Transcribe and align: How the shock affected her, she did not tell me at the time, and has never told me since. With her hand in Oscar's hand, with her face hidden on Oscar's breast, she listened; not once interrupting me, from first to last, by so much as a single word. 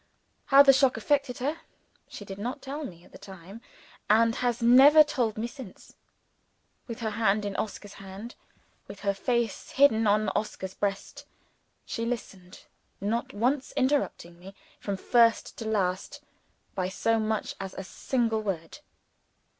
How 0.45 0.63
the 0.63 0.73
shock 0.73 0.97
affected 0.97 1.37
her, 1.37 1.59
she 2.07 2.25
did 2.25 2.39
not 2.39 2.59
tell 2.59 2.83
me 2.83 3.03
at 3.05 3.11
the 3.11 3.19
time, 3.19 3.61
and 4.09 4.33
has 4.37 4.59
never 4.59 5.03
told 5.03 5.37
me 5.37 5.45
since. 5.45 5.95
With 6.87 7.01
her 7.01 7.11
hand 7.11 7.45
in 7.45 7.55
Oscar's 7.57 7.93
hand, 8.01 8.33
with 8.87 9.01
her 9.01 9.13
face 9.13 9.69
hidden 9.73 10.07
on 10.07 10.29
Oscar's 10.29 10.73
breast, 10.73 11.27
she 11.85 12.03
listened; 12.03 12.65
not 12.99 13.31
once 13.31 13.73
interrupting 13.77 14.39
me, 14.39 14.55
from 14.79 14.97
first 14.97 15.55
to 15.59 15.65
last, 15.67 16.23
by 16.73 16.89
so 16.89 17.19
much 17.19 17.53
as 17.59 17.75
a 17.75 17.83
single 17.83 18.41
word. 18.41 18.79